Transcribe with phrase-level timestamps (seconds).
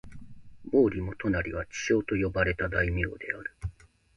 [0.71, 3.55] 毛利元就は智将と呼ばれた大名である。